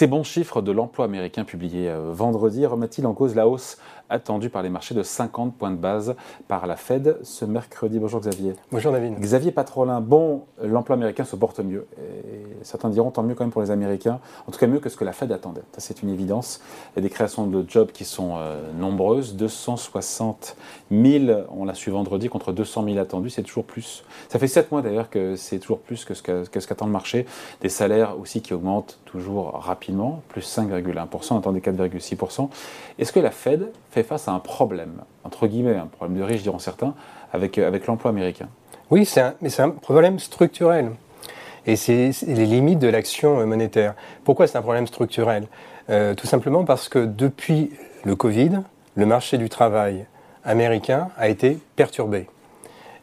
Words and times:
Ces 0.00 0.06
bons 0.06 0.24
chiffres 0.24 0.62
de 0.62 0.72
l'emploi 0.72 1.04
américain 1.04 1.44
publiés 1.44 1.90
euh, 1.90 2.10
vendredi 2.10 2.64
remettent-ils 2.64 3.06
en 3.06 3.12
cause 3.12 3.34
la 3.34 3.46
hausse 3.46 3.76
attendue 4.08 4.48
par 4.48 4.62
les 4.62 4.70
marchés 4.70 4.94
de 4.94 5.02
50 5.02 5.54
points 5.54 5.70
de 5.70 5.76
base 5.76 6.16
par 6.48 6.66
la 6.66 6.76
Fed 6.76 7.18
ce 7.22 7.44
mercredi? 7.44 7.98
Bonjour 7.98 8.20
Xavier. 8.20 8.54
Bonjour 8.72 8.92
David. 8.92 9.18
Xavier 9.20 9.52
Patrolin, 9.52 10.00
bon, 10.00 10.44
l'emploi 10.62 10.96
américain 10.96 11.24
se 11.24 11.36
porte 11.36 11.60
mieux. 11.60 11.86
Et 11.98 12.46
certains 12.62 12.88
diront 12.88 13.10
tant 13.10 13.22
mieux 13.22 13.34
quand 13.34 13.44
même 13.44 13.52
pour 13.52 13.60
les 13.60 13.70
Américains, 13.70 14.20
en 14.46 14.52
tout 14.52 14.58
cas 14.58 14.66
mieux 14.66 14.80
que 14.80 14.88
ce 14.88 14.96
que 14.96 15.04
la 15.04 15.12
Fed 15.12 15.30
attendait. 15.32 15.62
Ça 15.72 15.80
c'est 15.80 16.02
une 16.02 16.08
évidence. 16.08 16.60
Il 16.92 16.96
y 16.96 16.98
a 17.00 17.02
des 17.02 17.10
créations 17.10 17.46
de 17.46 17.64
jobs 17.68 17.92
qui 17.92 18.06
sont 18.06 18.36
euh, 18.36 18.72
nombreuses, 18.72 19.36
260 19.36 20.56
000, 20.90 21.42
on 21.50 21.66
l'a 21.66 21.74
su 21.74 21.90
vendredi, 21.90 22.28
contre 22.28 22.52
200 22.52 22.84
000 22.84 22.98
attendus, 22.98 23.30
c'est 23.30 23.42
toujours 23.42 23.64
plus. 23.64 24.02
Ça 24.28 24.38
fait 24.38 24.48
7 24.48 24.72
mois 24.72 24.82
d'ailleurs 24.82 25.10
que 25.10 25.36
c'est 25.36 25.58
toujours 25.58 25.80
plus 25.80 26.04
que 26.04 26.14
ce 26.14 26.22
qu'attend 26.22 26.86
le 26.86 26.92
marché. 26.92 27.26
Des 27.60 27.68
salaires 27.68 28.18
aussi 28.18 28.42
qui 28.42 28.54
augmentent 28.54 28.98
toujours 29.04 29.52
rapidement, 29.52 29.89
plus 30.28 30.42
5,1%, 30.56 31.34
on 31.34 31.38
attendait 31.38 31.60
4,6%. 31.60 32.48
Est-ce 32.98 33.12
que 33.12 33.20
la 33.20 33.30
Fed 33.30 33.70
fait 33.90 34.02
face 34.02 34.28
à 34.28 34.32
un 34.32 34.38
problème, 34.38 35.02
entre 35.24 35.46
guillemets, 35.46 35.76
un 35.76 35.86
problème 35.86 36.18
de 36.18 36.22
riches 36.22 36.42
diront 36.42 36.58
certains, 36.58 36.94
avec, 37.32 37.58
euh, 37.58 37.66
avec 37.66 37.86
l'emploi 37.86 38.10
américain? 38.10 38.48
Oui, 38.90 39.08
mais 39.40 39.50
c'est 39.50 39.62
un 39.62 39.70
problème 39.70 40.18
structurel. 40.18 40.90
Et 41.66 41.76
c'est 41.76 42.10
les 42.26 42.46
limites 42.46 42.78
de 42.78 42.88
l'action 42.88 43.46
monétaire. 43.46 43.94
Pourquoi 44.24 44.46
c'est 44.46 44.58
un 44.58 44.62
problème 44.62 44.86
structurel? 44.86 45.46
Euh, 45.90 46.14
Tout 46.14 46.26
simplement 46.26 46.64
parce 46.64 46.88
que 46.88 47.04
depuis 47.04 47.70
le 48.04 48.16
Covid, 48.16 48.62
le 48.94 49.06
marché 49.06 49.38
du 49.38 49.48
travail 49.48 50.06
américain 50.44 51.08
a 51.16 51.28
été 51.28 51.58
perturbé. 51.76 52.26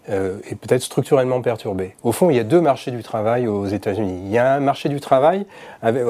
Euh, 0.09 0.37
et 0.49 0.55
peut-être 0.55 0.83
structurellement 0.83 1.41
perturbé. 1.41 1.93
Au 2.01 2.13
fond, 2.13 2.29
il 2.29 2.37
y 2.37 2.39
a 2.39 2.45
deux 2.45 2.61
marchés 2.61 2.91
du 2.91 3.03
travail 3.03 3.45
aux 3.45 3.65
États-Unis. 3.65 4.21
Il 4.23 4.31
y 4.31 4.37
a 4.37 4.53
un 4.53 4.61
marché 4.61 4.87
du 4.87 5.01
travail, 5.01 5.45
avec, 5.81 6.01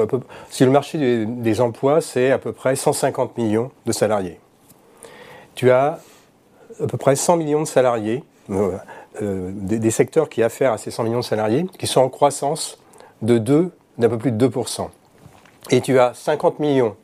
si 0.50 0.64
le 0.64 0.70
marché 0.70 1.26
des, 1.26 1.60
emplois, 1.60 2.00
c'est 2.00 2.30
à 2.30 2.38
peu 2.38 2.52
près 2.52 2.76
150 2.76 3.36
millions 3.36 3.72
de 3.86 3.92
salariés. 3.92 4.38
Tu 5.56 5.72
as 5.72 5.98
à 6.80 6.86
peu 6.86 6.96
près 6.96 7.16
100 7.16 7.38
millions 7.38 7.62
de 7.62 7.66
salariés, 7.66 8.22
euh, 8.50 8.76
euh, 9.20 9.50
des, 9.52 9.90
secteurs 9.90 10.28
qui 10.28 10.44
affairent 10.44 10.74
à 10.74 10.78
ces 10.78 10.92
100 10.92 11.02
millions 11.02 11.18
de 11.18 11.24
salariés, 11.24 11.66
qui 11.76 11.88
sont 11.88 12.02
en 12.02 12.08
croissance 12.08 12.78
de 13.22 13.38
2, 13.38 13.72
d'un 13.98 14.08
peu 14.08 14.18
plus 14.18 14.30
de 14.30 14.46
2%. 14.46 14.86
Et 15.70 15.80
tu 15.80 15.98
as 15.98 16.14
50 16.14 16.60
millions 16.60 16.94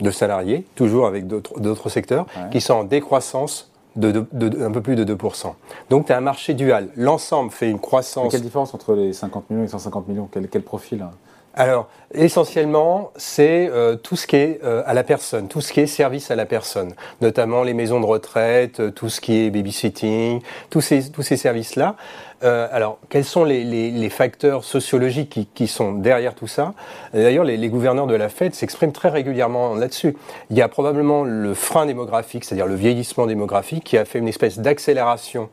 de 0.00 0.10
salariés, 0.10 0.66
toujours 0.74 1.06
avec 1.06 1.26
d'autres 1.26 1.88
secteurs, 1.88 2.26
qui 2.50 2.60
sont 2.60 2.74
en 2.74 2.84
décroissance 2.84 3.70
de, 3.96 4.26
un 4.62 4.70
peu 4.70 4.80
plus 4.80 4.96
de 4.96 5.14
2%. 5.14 5.52
Donc 5.90 6.06
tu 6.06 6.12
as 6.12 6.16
un 6.16 6.20
marché 6.20 6.54
dual. 6.54 6.88
L'ensemble 6.96 7.50
fait 7.50 7.70
une 7.70 7.78
croissance. 7.78 8.30
quelle 8.30 8.42
différence 8.42 8.74
entre 8.74 8.94
les 8.94 9.12
50 9.12 9.50
millions 9.50 9.62
et 9.62 9.66
les 9.66 9.70
150 9.70 10.08
millions? 10.08 10.28
Quel, 10.30 10.48
quel 10.48 10.62
profil 10.62 11.02
hein? 11.02 11.10
Alors, 11.56 11.88
essentiellement, 12.12 13.12
c'est 13.16 13.68
euh, 13.70 13.94
tout 13.94 14.16
ce 14.16 14.26
qui 14.26 14.34
est 14.34 14.60
euh, 14.64 14.82
à 14.86 14.94
la 14.94 15.04
personne, 15.04 15.46
tout 15.46 15.60
ce 15.60 15.72
qui 15.72 15.80
est 15.80 15.86
service 15.86 16.32
à 16.32 16.34
la 16.34 16.46
personne, 16.46 16.94
notamment 17.20 17.62
les 17.62 17.74
maisons 17.74 18.00
de 18.00 18.06
retraite, 18.06 18.80
euh, 18.80 18.90
tout 18.90 19.08
ce 19.08 19.20
qui 19.20 19.44
est 19.44 19.50
babysitting, 19.50 20.40
tous 20.70 20.80
ces, 20.80 21.12
tous 21.12 21.22
ces 21.22 21.36
services-là. 21.36 21.94
alors, 22.42 22.98
quels 23.08 23.24
sont 23.24 23.44
les, 23.44 23.64
les, 23.64 23.90
les 23.90 24.10
facteurs 24.10 24.64
sociologiques 24.64 25.30
qui, 25.30 25.46
qui, 25.46 25.66
sont 25.66 25.92
derrière 25.92 26.34
tout 26.34 26.48
ça? 26.48 26.74
D'ailleurs, 27.14 27.44
les, 27.44 27.56
les, 27.56 27.68
gouverneurs 27.70 28.06
de 28.06 28.14
la 28.14 28.28
Fed 28.28 28.54
s'expriment 28.54 28.92
très 28.92 29.08
régulièrement 29.08 29.74
là-dessus. 29.74 30.14
Il 30.50 30.56
y 30.58 30.60
a 30.60 30.68
probablement 30.68 31.24
le 31.24 31.54
frein 31.54 31.86
démographique, 31.86 32.44
c'est-à-dire 32.44 32.66
le 32.66 32.74
vieillissement 32.74 33.26
démographique, 33.26 33.84
qui 33.84 33.96
a 33.96 34.04
fait 34.04 34.18
une 34.18 34.28
espèce 34.28 34.58
d'accélération 34.58 35.48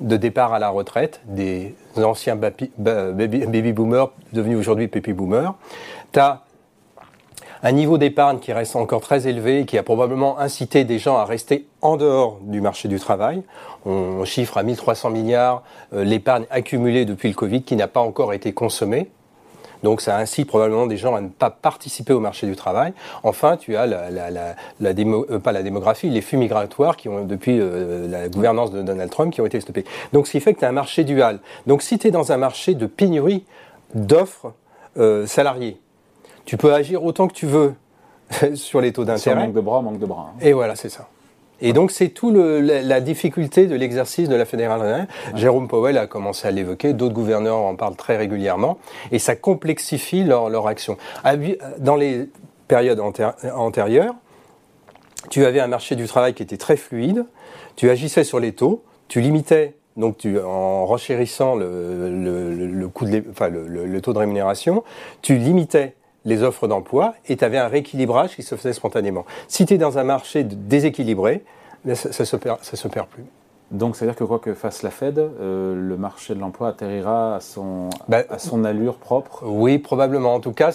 de 0.00 0.16
départ 0.16 0.52
à 0.52 0.58
la 0.58 0.68
retraite 0.68 1.20
des 1.26 1.74
anciens 1.96 2.36
baby, 2.36 3.72
boomers 3.72 4.10
devenus 4.32 4.58
aujourd'hui 4.58 4.88
baby 4.88 5.12
boomers. 5.12 5.54
Tu 6.12 6.20
as 6.20 6.42
un 7.62 7.72
niveau 7.72 7.98
d'épargne 7.98 8.38
qui 8.38 8.52
reste 8.52 8.76
encore 8.76 9.00
très 9.00 9.26
élevé 9.26 9.60
et 9.60 9.66
qui 9.66 9.78
a 9.78 9.82
probablement 9.82 10.38
incité 10.38 10.84
des 10.84 10.98
gens 10.98 11.16
à 11.16 11.24
rester 11.24 11.66
en 11.80 11.96
dehors 11.96 12.38
du 12.42 12.60
marché 12.60 12.88
du 12.88 13.00
travail. 13.00 13.42
On 13.86 14.24
chiffre 14.24 14.58
à 14.58 14.62
1300 14.62 15.10
milliards 15.10 15.62
euh, 15.92 16.04
l'épargne 16.04 16.44
accumulée 16.50 17.04
depuis 17.04 17.28
le 17.28 17.34
Covid 17.34 17.62
qui 17.62 17.76
n'a 17.76 17.88
pas 17.88 18.00
encore 18.00 18.34
été 18.34 18.52
consommée. 18.52 19.10
Donc 19.86 20.00
ça 20.00 20.18
incite 20.18 20.48
probablement 20.48 20.88
des 20.88 20.96
gens 20.96 21.14
à 21.14 21.20
ne 21.20 21.28
pas 21.28 21.48
participer 21.48 22.12
au 22.12 22.18
marché 22.18 22.48
du 22.48 22.56
travail. 22.56 22.92
Enfin, 23.22 23.56
tu 23.56 23.76
as 23.76 23.86
la, 23.86 24.10
la, 24.10 24.32
la, 24.32 24.56
la 24.80 24.92
démo, 24.94 25.24
euh, 25.30 25.38
pas 25.38 25.52
la 25.52 25.62
démographie, 25.62 26.10
les 26.10 26.22
flux 26.22 26.38
migratoires 26.38 26.96
qui 26.96 27.08
ont, 27.08 27.24
depuis 27.24 27.60
euh, 27.60 28.08
la 28.08 28.28
gouvernance 28.28 28.72
de 28.72 28.82
Donald 28.82 29.12
Trump, 29.12 29.32
qui 29.32 29.40
ont 29.40 29.46
été 29.46 29.60
stoppés. 29.60 29.84
Donc 30.12 30.26
ce 30.26 30.32
qui 30.32 30.40
fait 30.40 30.54
que 30.54 30.58
tu 30.58 30.64
as 30.64 30.68
un 30.68 30.72
marché 30.72 31.04
dual. 31.04 31.38
Donc 31.68 31.82
si 31.82 32.00
tu 32.00 32.08
es 32.08 32.10
dans 32.10 32.32
un 32.32 32.36
marché 32.36 32.74
de 32.74 32.86
pénurie 32.86 33.44
d'offres 33.94 34.54
euh, 34.98 35.24
salariés, 35.24 35.80
tu 36.46 36.56
peux 36.56 36.74
agir 36.74 37.04
autant 37.04 37.28
que 37.28 37.34
tu 37.34 37.46
veux 37.46 37.74
sur 38.54 38.80
les 38.80 38.92
taux 38.92 39.04
d'intérêt. 39.04 39.46
manque 39.46 39.54
de 39.54 39.60
bras, 39.60 39.82
manque 39.82 40.00
de 40.00 40.06
bras. 40.06 40.32
Hein. 40.32 40.38
Et 40.40 40.52
voilà, 40.52 40.74
c'est 40.74 40.88
ça. 40.88 41.06
Et 41.60 41.72
donc 41.72 41.90
c'est 41.90 42.08
tout 42.08 42.30
le, 42.30 42.60
la, 42.60 43.00
difficulté 43.00 43.66
de 43.66 43.74
l'exercice 43.74 44.28
de 44.28 44.36
la 44.36 44.44
fédérale. 44.44 45.08
Jérôme 45.34 45.68
Powell 45.68 45.96
a 45.98 46.06
commencé 46.06 46.46
à 46.46 46.50
l'évoquer, 46.50 46.92
d'autres 46.92 47.14
gouverneurs 47.14 47.56
en 47.56 47.76
parlent 47.76 47.96
très 47.96 48.16
régulièrement, 48.16 48.78
et 49.12 49.18
ça 49.18 49.36
complexifie 49.36 50.22
leur, 50.22 50.50
leur 50.50 50.66
action. 50.66 50.96
Dans 51.78 51.96
les 51.96 52.28
périodes 52.68 53.00
antérieures, 53.54 54.14
tu 55.30 55.44
avais 55.44 55.60
un 55.60 55.66
marché 55.66 55.96
du 55.96 56.06
travail 56.06 56.34
qui 56.34 56.42
était 56.42 56.56
très 56.56 56.76
fluide, 56.76 57.24
tu 57.74 57.90
agissais 57.90 58.24
sur 58.24 58.38
les 58.38 58.52
taux, 58.52 58.82
tu 59.08 59.20
limitais 59.20 59.74
donc 59.96 60.18
tu, 60.18 60.38
en 60.38 60.84
renchérissant 60.84 61.54
le, 61.54 62.10
le, 62.10 62.66
le, 62.66 62.88
coût 62.88 63.06
de, 63.06 63.24
enfin, 63.30 63.48
le, 63.48 64.00
taux 64.00 64.12
de 64.12 64.18
rémunération, 64.18 64.84
tu 65.22 65.36
limitais 65.36 65.94
les 66.26 66.42
offres 66.42 66.68
d'emploi 66.68 67.14
et 67.26 67.38
tu 67.38 67.44
avais 67.44 67.56
un 67.56 67.68
rééquilibrage 67.68 68.36
qui 68.36 68.42
se 68.42 68.54
faisait 68.56 68.74
spontanément. 68.74 69.24
Si 69.48 69.64
tu 69.64 69.74
es 69.74 69.78
dans 69.78 69.96
un 69.96 70.04
marché 70.04 70.44
déséquilibré, 70.44 71.44
ça, 71.94 72.12
ça, 72.12 72.24
se 72.26 72.36
perd, 72.36 72.58
ça 72.62 72.76
se 72.76 72.88
perd 72.88 73.06
plus. 73.06 73.24
Donc, 73.70 73.96
c'est-à-dire 73.96 74.16
que 74.16 74.24
quoi 74.24 74.38
que 74.38 74.54
fasse 74.54 74.82
la 74.82 74.90
Fed, 74.90 75.18
euh, 75.18 75.74
le 75.74 75.96
marché 75.96 76.34
de 76.34 76.40
l'emploi 76.40 76.68
atterrira 76.68 77.36
à 77.36 77.40
son, 77.40 77.90
bah, 78.08 78.22
à 78.30 78.38
son 78.38 78.64
allure 78.64 78.96
propre? 78.96 79.42
Oui, 79.44 79.78
probablement. 79.78 80.34
En 80.34 80.40
tout 80.40 80.52
cas, 80.52 80.70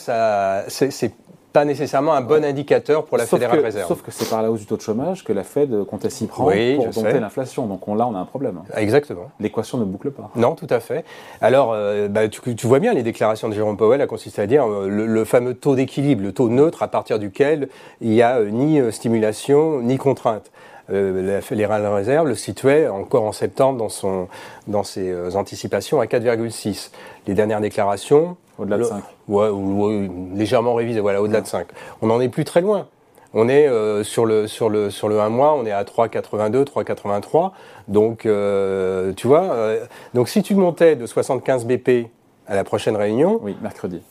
c'est 0.68 1.14
pas 1.52 1.66
nécessairement 1.66 2.14
un 2.14 2.22
bon 2.22 2.44
indicateur 2.44 3.06
pour 3.06 3.18
la 3.18 3.26
Fédérale 3.26 3.60
Réserve. 3.60 3.88
Sauf 3.88 4.02
que 4.02 4.12
c'est 4.12 4.30
par 4.30 4.42
la 4.42 4.52
hausse 4.52 4.62
du 4.62 4.66
taux 4.66 4.78
de 4.78 4.82
chômage 4.82 5.24
que 5.24 5.34
la 5.34 5.44
Fed 5.44 5.84
comptait 5.86 6.10
s'y 6.10 6.28
prendre 6.28 6.52
pour 6.76 6.86
dompter 6.88 7.20
l'inflation. 7.20 7.66
Donc 7.66 7.88
là, 7.88 8.08
on 8.08 8.16
a 8.16 8.20
un 8.20 8.26
problème. 8.26 8.62
Exactement. 8.76 9.32
L'équation 9.40 9.78
ne 9.78 9.86
boucle 9.86 10.12
pas. 10.12 10.30
Non, 10.36 10.56
tout 10.56 10.68
à 10.70 10.80
fait. 10.80 11.06
Alors, 11.42 11.72
euh, 11.74 12.08
bah, 12.08 12.28
tu, 12.30 12.68
vois 12.68 12.80
bien, 12.80 12.94
les 12.94 13.04
déclarations 13.04 13.50
de 13.50 13.54
Jérôme 13.54 13.78
Powell 13.78 14.02
a 14.02 14.08
consisté 14.08 14.42
à 14.42 14.48
dire 14.48 14.66
euh, 14.66 14.88
le, 14.88 15.26
fameux 15.26 15.54
taux 15.54 15.76
d'équilibre, 15.76 16.24
le 16.24 16.32
taux 16.32 16.50
neutre 16.50 16.84
à 16.84 16.88
partir 16.88 17.20
duquel 17.20 17.70
il 18.00 18.10
n'y 18.10 18.22
a 18.22 18.38
euh, 18.38 18.50
ni 18.50 18.80
stimulation 18.92 19.82
ni 19.82 19.98
contrainte. 19.98 20.52
Euh, 20.92 21.36
la 21.36 21.42
Fédérale 21.42 21.86
Réserve 21.86 22.28
le 22.28 22.36
situait 22.36 22.88
encore 22.88 23.24
en 23.24 23.32
septembre 23.32 23.78
dans, 23.78 23.90
son, 23.90 24.28
dans 24.68 24.84
ses 24.84 25.36
anticipations 25.36 26.02
à 26.02 26.06
4,6. 26.06 26.92
Les 27.28 27.34
dernières 27.34 27.62
déclarations, 27.62 28.36
au-delà 28.62 28.78
de 28.78 28.84
5 28.84 29.04
ouais, 29.28 30.10
légèrement 30.36 30.74
révisé, 30.74 31.00
voilà, 31.00 31.22
au-delà 31.22 31.42
de 31.42 31.48
5. 31.48 31.68
On 32.02 32.08
n'en 32.08 32.20
est 32.22 32.30
plus 32.30 32.46
très 32.46 32.62
loin. 32.62 32.88
On 33.34 33.48
est 33.48 33.68
euh, 33.68 34.04
sur, 34.04 34.26
le, 34.26 34.48
sur, 34.48 34.70
le, 34.70 34.90
sur 34.90 35.08
le 35.08 35.22
1 35.22 35.30
mois, 35.30 35.56
on 35.56 35.66
est 35.66 35.72
à 35.72 35.84
3,82, 35.84 36.66
3,83. 36.66 37.52
Donc, 37.88 38.26
euh, 38.26 39.14
tu 39.14 39.28
vois, 39.28 39.44
euh, 39.44 39.86
donc 40.14 40.28
si 40.28 40.44
tu 40.44 40.54
montais 40.56 40.96
de 40.96 41.06
75 41.06 41.66
BP 41.66 42.08
à 42.48 42.56
la 42.56 42.66
prochaine 42.66 42.98
réunion. 42.98 43.40
Oui, 43.42 43.56
mercredi. 43.62 44.02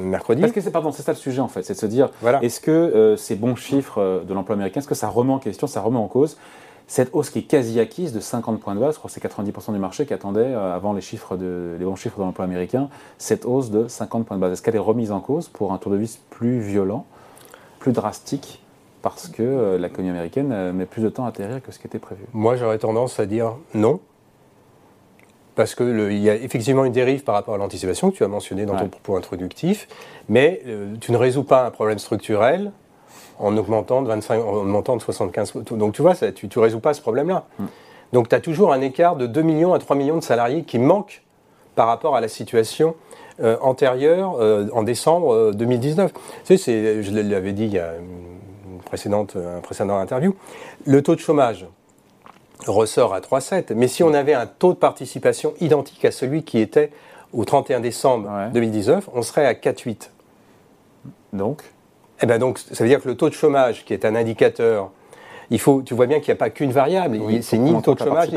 mercredi. 0.00 0.40
Parce 0.40 0.52
que 0.52 0.60
c'est, 0.60 0.72
pardon, 0.72 0.90
c'est 0.90 1.02
ça 1.02 1.12
le 1.12 1.18
sujet 1.18 1.40
en 1.40 1.46
fait, 1.46 1.62
c'est 1.62 1.74
de 1.74 1.78
se 1.78 1.86
dire, 1.86 2.10
voilà. 2.20 2.42
est-ce 2.42 2.60
que 2.60 3.14
ces 3.16 3.36
bons 3.36 3.54
chiffres 3.54 4.24
de 4.26 4.34
l'emploi 4.34 4.56
américain, 4.56 4.80
est-ce 4.80 4.88
que 4.88 4.96
ça 4.96 5.08
remet 5.08 5.32
en 5.32 5.38
question, 5.38 5.68
ça 5.68 5.80
remet 5.80 5.98
en 5.98 6.08
cause 6.08 6.36
cette 6.88 7.10
hausse 7.12 7.28
qui 7.28 7.40
est 7.40 7.42
quasi 7.42 7.78
acquise 7.78 8.14
de 8.14 8.18
50 8.18 8.60
points 8.60 8.74
de 8.74 8.80
base, 8.80 8.94
je 8.94 8.98
crois 8.98 9.10
que 9.10 9.14
c'est 9.14 9.22
90% 9.22 9.74
du 9.74 9.78
marché 9.78 10.06
qui 10.06 10.14
attendait, 10.14 10.40
euh, 10.40 10.74
avant 10.74 10.94
les, 10.94 11.02
chiffres 11.02 11.36
de, 11.36 11.76
les 11.78 11.84
bons 11.84 11.96
chiffres 11.96 12.16
de 12.18 12.22
l'emploi 12.22 12.46
américain, 12.46 12.88
cette 13.18 13.44
hausse 13.44 13.70
de 13.70 13.86
50 13.86 14.26
points 14.26 14.38
de 14.38 14.40
base. 14.40 14.52
Est-ce 14.52 14.62
qu'elle 14.62 14.74
est 14.74 14.80
remise 14.80 15.12
en 15.12 15.20
cause 15.20 15.48
pour 15.48 15.74
un 15.74 15.78
tour 15.78 15.92
de 15.92 15.98
vis 15.98 16.18
plus 16.30 16.60
violent, 16.60 17.04
plus 17.78 17.92
drastique 17.92 18.62
parce 19.02 19.28
que 19.28 19.42
euh, 19.42 19.78
l'économie 19.78 20.10
américaine 20.10 20.50
euh, 20.50 20.72
met 20.72 20.86
plus 20.86 21.02
de 21.02 21.10
temps 21.10 21.26
à 21.26 21.28
atterrir 21.28 21.62
que 21.62 21.72
ce 21.72 21.78
qui 21.78 21.86
était 21.86 21.98
prévu? 21.98 22.24
Moi, 22.32 22.56
j'aurais 22.56 22.78
tendance 22.78 23.20
à 23.20 23.26
dire 23.26 23.52
non. 23.74 24.00
Parce 25.56 25.74
qu'il 25.74 26.18
y 26.18 26.30
a 26.30 26.36
effectivement 26.36 26.86
une 26.86 26.92
dérive 26.92 27.22
par 27.22 27.34
rapport 27.34 27.54
à 27.54 27.58
l'anticipation 27.58 28.10
que 28.10 28.16
tu 28.16 28.24
as 28.24 28.28
mentionné 28.28 28.64
dans 28.64 28.76
ton 28.76 28.88
propos 28.88 29.16
introductif, 29.16 29.88
mais 30.28 30.62
tu 31.00 31.10
ne 31.10 31.16
résous 31.16 31.42
pas 31.42 31.66
un 31.66 31.72
problème 31.72 31.98
structurel 31.98 32.70
en 33.38 33.56
augmentant 33.56 34.02
de 34.02 34.08
25, 34.08 34.42
en 34.42 34.54
augmentant 34.54 34.96
de 34.96 35.02
75. 35.02 35.54
Donc 35.72 35.94
tu 35.94 36.02
vois, 36.02 36.14
ça, 36.14 36.32
tu 36.32 36.46
ne 36.46 36.60
résous 36.60 36.80
pas 36.80 36.94
ce 36.94 37.00
problème-là. 37.00 37.46
Mm. 37.58 37.64
Donc 38.12 38.28
tu 38.28 38.34
as 38.34 38.40
toujours 38.40 38.72
un 38.72 38.80
écart 38.80 39.16
de 39.16 39.26
2 39.26 39.42
millions 39.42 39.74
à 39.74 39.78
3 39.78 39.96
millions 39.96 40.16
de 40.16 40.22
salariés 40.22 40.62
qui 40.62 40.78
manquent 40.78 41.22
par 41.74 41.86
rapport 41.86 42.16
à 42.16 42.20
la 42.20 42.28
situation 42.28 42.94
euh, 43.40 43.56
antérieure 43.60 44.36
euh, 44.40 44.66
en 44.72 44.82
décembre 44.82 45.52
2019. 45.52 46.10
Euh, 46.10 46.18
tu 46.44 46.58
sais, 46.58 47.02
je 47.02 47.12
l'avais 47.12 47.52
dit 47.52 47.66
il 47.66 47.72
y 47.72 47.78
a 47.78 47.92
une 47.96 48.80
précédente, 48.80 49.36
un 49.36 49.60
précédent 49.60 49.96
interview, 49.98 50.34
le 50.84 51.02
taux 51.02 51.14
de 51.14 51.20
chômage 51.20 51.66
ressort 52.66 53.14
à 53.14 53.20
3,7, 53.20 53.74
mais 53.74 53.86
si 53.86 54.02
on 54.02 54.12
avait 54.12 54.34
un 54.34 54.46
taux 54.46 54.72
de 54.72 54.78
participation 54.78 55.54
identique 55.60 56.04
à 56.04 56.10
celui 56.10 56.42
qui 56.42 56.58
était 56.58 56.90
au 57.32 57.44
31 57.44 57.78
décembre 57.78 58.28
2019, 58.52 59.10
on 59.14 59.22
serait 59.22 59.46
à 59.46 59.52
4,8. 59.52 60.10
Donc 61.32 61.62
eh 62.22 62.26
ben 62.26 62.38
donc, 62.38 62.58
ça 62.58 62.84
veut 62.84 62.90
dire 62.90 63.00
que 63.02 63.08
le 63.08 63.16
taux 63.16 63.28
de 63.28 63.34
chômage, 63.34 63.84
qui 63.84 63.92
est 63.92 64.04
un 64.04 64.14
indicateur 64.14 64.90
il 65.50 65.58
faut, 65.58 65.82
tu 65.82 65.94
vois 65.94 66.06
bien 66.06 66.20
qu'il 66.20 66.28
n'y 66.28 66.36
a 66.36 66.36
pas 66.36 66.50
qu'une 66.50 66.72
variable. 66.72 67.18
c'est 67.42 67.58
ni 67.58 67.72
le 67.72 67.80
taux 67.80 67.94
de 67.94 68.00
chômage, 68.00 68.28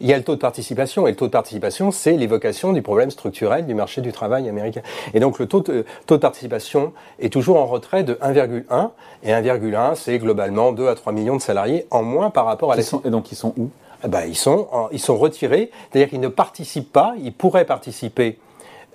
il 0.00 0.06
y 0.06 0.12
a 0.12 0.16
le 0.16 0.22
taux 0.22 0.34
de 0.34 0.40
participation. 0.40 1.06
Et 1.06 1.10
le 1.10 1.16
taux 1.16 1.26
de 1.26 1.32
participation, 1.32 1.90
c'est 1.90 2.12
l'évocation 2.12 2.72
du 2.72 2.82
problème 2.82 3.10
structurel 3.10 3.66
du 3.66 3.74
marché 3.74 4.00
du 4.00 4.12
travail 4.12 4.48
américain. 4.48 4.82
Et 5.14 5.20
donc 5.20 5.38
le 5.38 5.46
taux 5.46 5.60
de, 5.60 5.84
taux 6.06 6.16
de 6.16 6.20
participation 6.20 6.92
est 7.18 7.32
toujours 7.32 7.56
en 7.56 7.66
retrait 7.66 8.04
de 8.04 8.14
1,1. 8.14 8.90
Et 9.24 9.32
1,1, 9.32 9.94
c'est 9.96 10.18
globalement 10.18 10.72
2 10.72 10.88
à 10.88 10.94
3 10.94 11.12
millions 11.12 11.36
de 11.36 11.42
salariés 11.42 11.86
en 11.90 12.02
moins 12.02 12.30
par 12.30 12.44
rapport 12.44 12.72
à 12.72 12.76
la... 12.76 12.82
Et 13.04 13.10
donc 13.10 13.32
ils 13.32 13.36
sont 13.36 13.52
où? 13.56 13.70
Eh 14.04 14.08
ben, 14.08 14.22
ils, 14.26 14.36
sont 14.36 14.66
ils 14.92 15.00
sont 15.00 15.18
retirés, 15.18 15.70
c'est-à-dire 15.90 16.08
qu'ils 16.08 16.20
ne 16.20 16.28
participent 16.28 16.90
pas, 16.90 17.12
ils 17.22 17.34
pourraient 17.34 17.66
participer, 17.66 18.38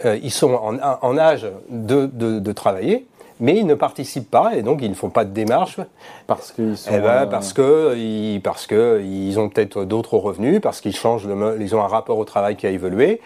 euh, 0.03 0.17
ils 0.23 0.31
sont 0.31 0.53
en, 0.53 0.79
en 0.79 1.17
âge 1.19 1.47
de, 1.69 2.07
de, 2.07 2.39
de 2.39 2.51
travailler, 2.53 3.05
mais 3.39 3.57
ils 3.57 3.65
ne 3.65 3.75
participent 3.75 4.29
pas 4.29 4.55
et 4.55 4.61
donc 4.61 4.81
ils 4.81 4.89
ne 4.89 4.95
font 4.95 5.09
pas 5.09 5.25
de 5.25 5.31
démarche. 5.31 5.79
Parce 6.27 6.51
qu'ils 6.51 6.77
sont. 6.77 6.91
Eh 6.93 6.99
ben, 6.99 7.07
euh, 7.07 7.25
parce 7.25 7.53
que 7.53 7.95
ils, 7.97 8.41
parce 8.41 8.67
que 8.67 9.01
ils 9.03 9.39
ont 9.39 9.49
peut-être 9.49 9.85
d'autres 9.85 10.17
revenus, 10.17 10.61
parce 10.61 10.81
qu'ils 10.81 10.95
changent, 10.95 11.27
ils 11.59 11.75
ont 11.75 11.83
un 11.83 11.87
rapport 11.87 12.17
au 12.17 12.25
travail 12.25 12.55
qui 12.55 12.67
a 12.67 12.69
évolué. 12.69 13.21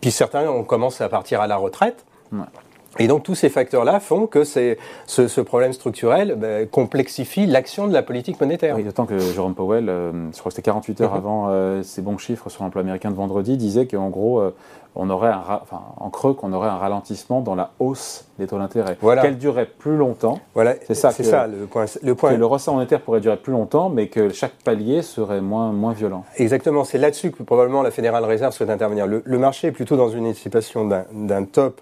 Puis 0.00 0.10
certains 0.10 0.48
on 0.48 0.64
commence 0.64 1.00
à 1.00 1.08
partir 1.08 1.40
à 1.40 1.46
la 1.46 1.56
retraite. 1.56 2.04
Et 2.98 3.06
donc 3.06 3.22
tous 3.22 3.34
ces 3.34 3.48
facteurs-là 3.48 4.00
font 4.00 4.26
que 4.26 4.44
ce, 4.44 4.76
ce, 5.06 5.40
problème 5.40 5.72
structurel 5.72 6.34
ben, 6.36 6.66
complexifie 6.68 7.46
l'action 7.46 7.86
de 7.86 7.92
la 7.92 8.02
politique 8.02 8.40
monétaire. 8.40 8.76
Oui, 8.76 8.82
d'autant 8.82 9.06
que 9.06 9.18
Jérôme 9.18 9.54
Powell, 9.54 9.88
euh, 9.88 10.12
je 10.32 10.38
crois 10.38 10.50
que 10.50 10.56
c'était 10.56 10.62
48 10.62 11.00
heures 11.02 11.12
mhm. 11.12 11.16
avant 11.16 11.46
euh, 11.48 11.82
ces 11.82 12.02
bons 12.02 12.18
chiffres 12.18 12.50
sur 12.50 12.64
l'emploi 12.64 12.82
américain 12.82 13.10
de 13.10 13.16
vendredi, 13.16 13.56
disait 13.56 13.86
qu'en 13.86 14.08
gros, 14.08 14.40
euh, 14.40 14.54
on 14.96 15.08
aurait 15.08 15.30
un, 15.30 15.42
enfin, 15.62 15.82
en 15.98 16.10
creux, 16.10 16.34
qu'on 16.34 16.52
aurait 16.52 16.68
un 16.68 16.76
ralentissement 16.76 17.40
dans 17.40 17.54
la 17.54 17.70
hausse 17.78 18.24
des 18.40 18.48
taux 18.48 18.58
d'intérêt. 18.58 18.96
Voilà. 19.00 19.22
Qu'elle 19.22 19.38
durerait 19.38 19.66
plus 19.66 19.96
longtemps. 19.96 20.40
Voilà, 20.54 20.74
c'est 20.84 20.94
ça, 20.94 21.10
le 21.46 21.66
point. 21.66 21.84
Le 22.02 22.14
point. 22.16 22.30
Que 22.32 22.36
le 22.36 22.46
ressort 22.46 22.74
monétaire 22.74 23.00
pourrait 23.00 23.20
durer 23.20 23.36
plus 23.36 23.52
longtemps, 23.52 23.88
mais 23.88 24.08
que 24.08 24.30
chaque 24.30 24.54
palier 24.64 25.02
serait 25.02 25.40
moins, 25.40 25.70
moins 25.70 25.92
violent. 25.92 26.24
Exactement, 26.36 26.82
c'est 26.82 26.98
là-dessus 26.98 27.30
que 27.30 27.44
probablement 27.44 27.82
la 27.82 27.92
Fédérale 27.92 28.24
Réserve 28.24 28.52
souhaite 28.52 28.70
intervenir. 28.70 29.06
Le, 29.06 29.22
le 29.24 29.38
marché 29.38 29.68
est 29.68 29.72
plutôt 29.72 29.96
dans 29.96 30.08
une 30.08 30.26
anticipation 30.26 30.88
d'un 31.12 31.44
top 31.44 31.80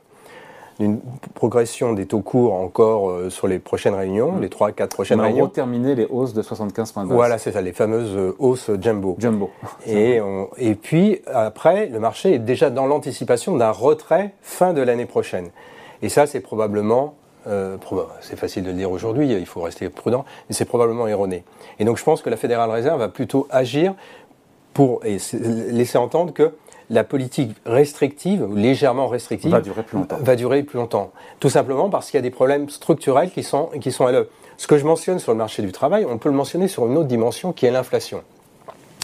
d'une 0.79 1.01
progression 1.35 1.93
des 1.93 2.07
taux 2.07 2.21
courts 2.21 2.55
encore 2.55 3.11
euh, 3.11 3.31
sur 3.31 3.49
les 3.49 3.59
prochaines 3.59 3.95
réunions, 3.95 4.33
mm. 4.33 4.41
les 4.41 4.49
3-4 4.49 4.89
prochaines 4.89 5.21
réunions. 5.21 5.45
On 5.45 5.47
va 5.49 5.53
terminer 5.53 5.95
les 5.95 6.07
hausses 6.07 6.35
de 6.35 6.43
75 6.43 6.93
points 6.93 7.05
de 7.05 7.09
base. 7.09 7.17
Voilà, 7.17 7.39
c'est 7.39 7.53
ça, 7.53 7.61
les 7.61 7.73
fameuses 7.73 8.17
euh, 8.17 8.37
hausses 8.39 8.71
jumbo. 8.81 9.17
Jumbo. 9.19 9.51
Et, 9.87 10.21
et 10.59 10.75
puis, 10.75 11.21
après, 11.27 11.87
le 11.87 12.01
marché 12.01 12.35
est 12.35 12.39
déjà 12.39 12.71
dans 12.71 12.87
l'anticipation 12.87 13.57
d'un 13.57 13.71
retrait 13.71 14.35
fin 14.43 14.73
de 14.73 14.83
l'année 14.83 15.07
prochaine. 15.07 15.51
Et 16.03 16.09
ça, 16.09 16.27
c'est 16.27 16.41
probablement 16.41 17.15
euh, 17.49 17.77
c'est 18.21 18.37
facile 18.37 18.65
de 18.65 18.71
le 18.71 18.77
dire 18.77 18.91
aujourd'hui, 18.91 19.33
il 19.33 19.47
faut 19.47 19.63
rester 19.63 19.89
prudent, 19.89 20.25
mais 20.49 20.55
c'est 20.55 20.65
probablement 20.65 21.07
erroné. 21.07 21.45
Et 21.79 21.85
donc 21.85 21.97
je 21.99 22.05
pense 22.05 22.21
que 22.21 22.31
la 22.31 22.37
Fédérale 22.37 22.71
Réserve 22.71 22.99
va 22.99 23.09
plutôt 23.09 23.47
agir 23.51 23.95
pour 24.75 25.01
laisser 25.05 25.99
entendre 25.99 26.33
que 26.33 26.53
la 26.91 27.05
politique 27.05 27.55
restrictive, 27.67 28.47
légèrement 28.55 29.09
restrictive, 29.09 29.51
va 29.51 29.61
durer 29.61 29.83
plus 29.83 29.99
longtemps. 29.99 30.17
Va 30.21 30.37
durer 30.37 30.63
plus 30.63 30.79
longtemps. 30.79 31.13
Tout 31.41 31.51
simplement 31.51 31.91
parce 31.91 32.11
qu'il 32.11 32.19
y 32.19 32.19
a 32.19 32.23
des 32.23 32.31
problèmes 32.31 32.69
structurels 32.69 33.31
qui 33.31 33.43
sont, 33.43 33.71
qui 33.81 33.93
sont 33.93 34.07
à 34.07 34.13
l'œuvre. 34.13 34.29
Ce 34.57 34.67
que 34.67 34.79
je 34.79 34.85
mentionne 34.85 35.19
sur 35.19 35.33
le 35.33 35.39
marché 35.39 35.63
du 35.63 35.71
travail, 35.71 36.07
on 36.09 36.19
peut 36.19 36.29
le 36.29 36.35
mentionner 36.35 36.67
sur 36.67 36.87
une 36.87 36.97
autre 36.97 37.09
dimension 37.09 37.53
qui 37.53 37.67
est 37.67 37.71
l'inflation. 37.71 38.23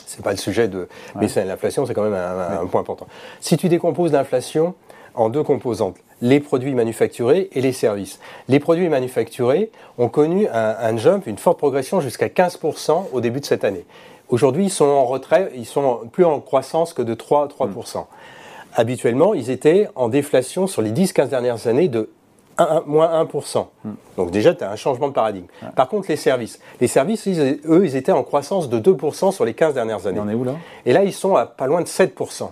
C'est 0.07 0.23
pas 0.23 0.31
le 0.31 0.37
sujet 0.37 0.69
de, 0.69 0.89
mais 1.17 1.27
l'inflation, 1.45 1.87
c'est 1.87 1.95
quand 1.95 2.03
même 2.03 2.15
un, 2.15 2.67
point 2.67 2.81
important. 2.81 3.07
Si 3.41 3.57
tu 3.57 3.69
décomposes 3.69 4.13
l'inflation 4.13 4.75
en 5.15 5.29
deux 5.29 5.43
composantes, 5.43 5.97
les 6.23 6.41
produits 6.41 6.75
manufacturés 6.75 7.49
et 7.53 7.61
les 7.61 7.73
services. 7.73 8.19
Les 8.49 8.59
produits 8.59 8.89
manufacturés 8.89 9.71
ont 9.99 10.09
connu 10.09 10.49
un, 10.49 10.77
un 10.81 10.97
jump, 10.97 11.27
une 11.27 11.39
forte 11.39 11.59
progression 11.59 12.01
jusqu'à 12.01 12.29
15% 12.29 13.09
au 13.13 13.21
début 13.21 13.41
de 13.41 13.45
cette 13.45 13.65
année. 13.65 13.85
Aujourd'hui, 14.29 14.65
ils 14.65 14.71
sont 14.71 14.87
en 14.87 15.05
retrait, 15.05 15.53
ils 15.55 15.67
sont 15.67 16.00
plus 16.11 16.25
en 16.25 16.41
croissance 16.41 16.93
que 16.93 17.03
de 17.03 17.15
3 17.15 17.49
3%. 17.49 17.99
Mm. 17.99 18.05
Habituellement, 18.76 19.35
ils 19.35 19.50
étaient 19.50 19.88
en 19.94 20.09
déflation 20.09 20.67
sur 20.67 20.82
les 20.82 20.91
10-15 20.91 21.29
dernières 21.29 21.67
années 21.67 21.88
de 21.88 22.11
1, 22.59 22.85
moins 22.87 23.25
1%. 23.25 23.67
Mm. 23.85 23.91
Donc 24.17 24.31
déjà, 24.31 24.55
tu 24.55 24.65
as 24.65 24.71
un 24.71 24.76
changement 24.76 25.09
de 25.09 25.12
paradigme. 25.12 25.47
Par 25.76 25.88
contre, 25.88 26.09
les 26.09 26.17
services. 26.17 26.59
Les 26.81 26.88
services, 26.88 27.29
eux, 27.29 27.85
ils 27.85 27.97
étaient 27.97 28.12
en 28.12 28.23
croissance 28.23 28.69
de 28.69 28.79
2% 28.79 29.32
sur 29.32 29.44
les 29.44 29.55
15 29.55 29.75
dernières 29.75 30.06
années. 30.06 30.21
on 30.21 30.29
est 30.29 30.35
où 30.35 30.44
là? 30.44 30.55
Et 30.87 30.93
là, 30.93 31.05
ils 31.05 31.12
sont 31.12 31.37
à 31.37 31.47
pas 31.47 31.67
loin 31.67 31.82
de 31.82 31.87
7%. 31.87 32.49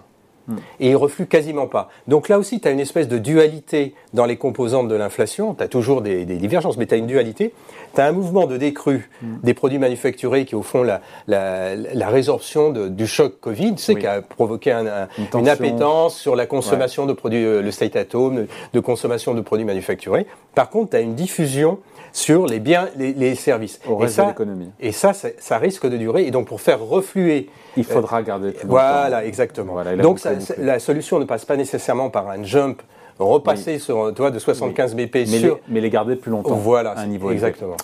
Et 0.81 0.91
ils 0.91 0.97
refluent 0.97 1.27
quasiment 1.27 1.67
pas. 1.67 1.89
Donc 2.09 2.29
là 2.29 2.39
aussi, 2.39 2.61
tu 2.61 2.69
as 2.69 2.71
une 2.71 2.81
espèce 2.81 3.09
de 3.09 3.19
dualité 3.19 3.95
dans 4.13 4.27
les 4.27 4.37
composantes 4.37 4.89
de 4.89 4.95
l'inflation. 4.95 5.55
Tu 5.55 5.63
as 5.63 5.69
toujours 5.69 6.03
des, 6.03 6.25
divergences, 6.25 6.77
mais 6.77 6.87
tu 6.87 6.95
as 6.95 6.99
une 6.99 7.07
dualité. 7.07 7.53
Tu 7.95 8.01
as 8.01 8.07
un 8.07 8.13
mouvement 8.13 8.47
de 8.47 8.57
décrue 8.57 9.11
mm. 9.23 9.27
des 9.43 9.55
produits 9.55 9.79
manufacturés 9.79 10.45
qui, 10.45 10.55
au 10.55 10.63
fond, 10.63 10.83
la, 10.83 11.01
la, 11.27 12.09
résorption 12.09 12.71
du 12.71 13.07
choc 13.07 13.41
Covid, 13.41 13.75
tu 13.75 13.83
sais, 13.83 13.95
qui 13.95 14.07
a 14.07 14.23
provoqué 14.23 14.73
une, 14.73 15.49
appétence 15.49 16.19
sur 16.19 16.37
la 16.37 16.47
consommation 16.47 17.07
de 17.07 17.13
produits, 17.13 17.45
euh, 17.45 17.63
le 17.63 17.71
state 17.71 17.97
at 17.97 18.15
home, 18.15 18.47
de 18.73 18.81
consommation 18.81 19.35
de 19.35 19.41
produits 19.41 19.65
manufacturés. 19.65 20.27
Par 20.55 20.71
contre, 20.71 20.91
tu 20.91 20.97
as 20.97 21.01
une 21.01 21.15
diffusion 21.15 21.79
sur 22.13 22.47
les 22.47 22.61
biens, 22.61 22.89
les, 22.97 23.35
services. 23.35 23.81
Au 23.89 24.03
et 24.05 24.09
ça, 24.09 24.25
de 24.25 24.29
l'économie. 24.29 24.71
Et 24.81 24.93
ça, 24.93 25.13
ça, 25.13 25.59
risque 25.59 25.87
de 25.87 25.97
durer. 25.97 26.27
Et 26.27 26.31
donc, 26.31 26.47
pour 26.47 26.61
faire 26.61 26.81
refluer... 26.81 27.49
Il 27.77 27.85
faudra 27.85 28.21
euh, 28.21 28.23
garder 28.23 28.53
plus 28.53 28.67
Voilà, 28.67 29.25
exactement. 29.25 29.77
donc, 29.97 30.21
la 30.59 30.79
solution 30.79 31.19
ne 31.19 31.25
passe 31.25 31.45
pas 31.45 31.57
nécessairement 31.57 32.11
par 32.11 32.29
un 32.29 32.43
jump 32.43 32.83
repasser 33.19 33.79
sur, 33.79 34.13
toi, 34.15 34.31
de 34.31 34.39
75 34.39 34.95
BP 34.95 35.15
mais 35.15 35.27
sur... 35.27 35.55
Les, 35.55 35.63
mais 35.69 35.81
les 35.81 35.91
garder 35.91 36.17
plus 36.17 36.31
longtemps 36.31 36.55
voilà, 36.55 36.93
à 36.93 37.01
un 37.01 37.07
niveau 37.07 37.31
Exactement. 37.31 37.77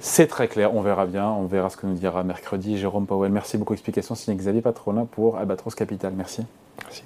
C'est 0.00 0.26
très 0.26 0.48
clair, 0.48 0.74
on 0.74 0.80
verra 0.80 1.06
bien, 1.06 1.28
on 1.28 1.46
verra 1.46 1.70
ce 1.70 1.76
que 1.76 1.86
nous 1.86 1.94
dira 1.94 2.22
mercredi 2.24 2.78
Jérôme 2.78 3.06
Powell. 3.06 3.32
Merci 3.32 3.56
beaucoup, 3.56 3.72
explication 3.72 4.14
signé 4.14 4.36
Xavier 4.36 4.60
Patrolin 4.60 5.06
pour 5.10 5.38
Albatros 5.38 5.74
Capital. 5.74 6.12
Merci. 6.16 6.42
Merci. 6.84 7.04